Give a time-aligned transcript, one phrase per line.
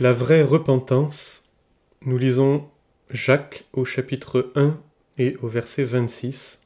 [0.00, 1.44] La vraie repentance,
[2.04, 2.64] nous lisons
[3.10, 4.76] Jacques au chapitre 1
[5.18, 6.58] et au verset 26.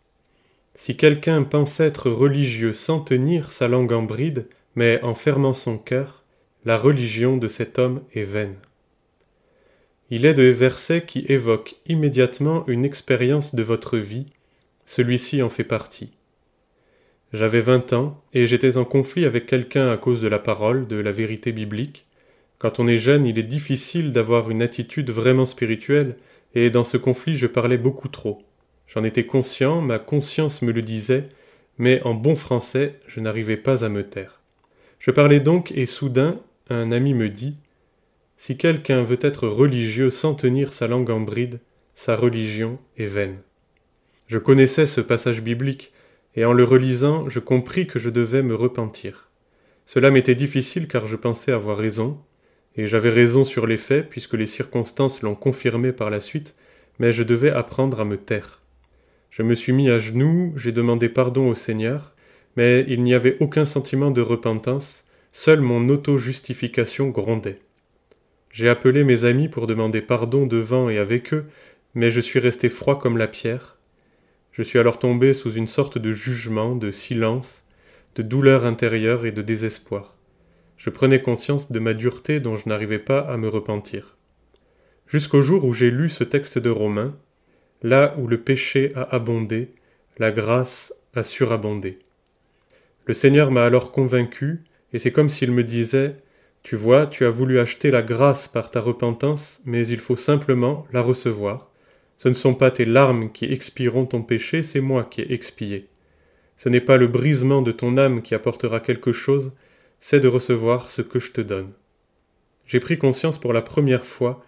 [0.75, 4.47] Si quelqu'un pense être religieux sans tenir sa langue en bride,
[4.77, 6.25] mais en fermant son cœur,
[6.65, 8.57] la religion de cet homme est vaine.
[10.09, 14.29] Il est des versets qui évoquent immédiatement une expérience de votre vie,
[14.87, 16.17] celui-ci en fait partie.
[17.35, 20.97] J'avais vingt ans, et j'étais en conflit avec quelqu'un à cause de la parole, de
[20.97, 22.07] la vérité biblique,
[22.59, 26.17] quand on est jeune, il est difficile d'avoir une attitude vraiment spirituelle,
[26.55, 28.43] et dans ce conflit je parlais beaucoup trop.
[28.89, 31.25] J'en étais conscient, ma conscience me le disait,
[31.79, 34.41] mais en bon français, je n'arrivais pas à me taire.
[34.99, 37.57] Je parlais donc, et soudain, un ami me dit
[38.37, 41.61] Si quelqu'un veut être religieux sans tenir sa langue en bride,
[41.95, 43.39] sa religion est vaine.
[44.27, 45.93] Je connaissais ce passage biblique,
[46.35, 49.29] et en le relisant, je compris que je devais me repentir.
[49.87, 52.19] Cela m'était difficile car je pensais avoir raison,
[52.79, 56.55] et j'avais raison sur les faits, puisque les circonstances l'ont confirmé par la suite,
[57.01, 58.63] mais je devais apprendre à me taire.
[59.31, 62.15] Je me suis mis à genoux, j'ai demandé pardon au Seigneur,
[62.57, 67.59] mais il n'y avait aucun sentiment de repentance, seule mon auto-justification grondait.
[68.53, 71.47] J'ai appelé mes amis pour demander pardon devant et avec eux,
[71.95, 73.77] mais je suis resté froid comme la pierre.
[74.53, 77.65] Je suis alors tombé sous une sorte de jugement, de silence,
[78.15, 80.18] de douleur intérieure et de désespoir
[80.79, 84.17] je prenais conscience de ma dureté dont je n'arrivais pas à me repentir.
[85.09, 87.17] Jusqu'au jour où j'ai lu ce texte de Romains,
[87.83, 89.73] là où le péché a abondé,
[90.19, 91.99] la grâce a surabondé.
[93.07, 94.63] Le Seigneur m'a alors convaincu,
[94.93, 96.17] et c'est comme s'il me disait
[96.63, 100.87] Tu vois, tu as voulu acheter la grâce par ta repentance, mais il faut simplement
[100.93, 101.71] la recevoir.
[102.19, 105.89] Ce ne sont pas tes larmes qui expieront ton péché, c'est moi qui ai expié.
[106.57, 109.53] Ce n'est pas le brisement de ton âme qui apportera quelque chose,
[110.01, 111.73] c'est de recevoir ce que je te donne.
[112.67, 114.45] J'ai pris conscience pour la première fois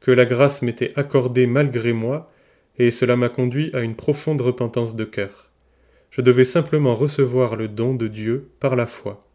[0.00, 2.30] que la grâce m'était accordée malgré moi,
[2.78, 5.50] et cela m'a conduit à une profonde repentance de cœur.
[6.10, 9.26] Je devais simplement recevoir le don de Dieu par la foi.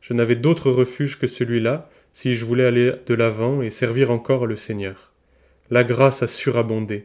[0.00, 4.46] Je n'avais d'autre refuge que celui-là si je voulais aller de l'avant et servir encore
[4.46, 5.12] le Seigneur.
[5.70, 7.04] La grâce a surabondé.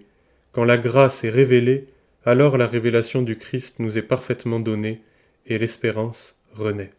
[0.51, 1.87] Quand la grâce est révélée,
[2.25, 5.01] alors la révélation du Christ nous est parfaitement donnée,
[5.47, 6.91] et l'espérance renaît.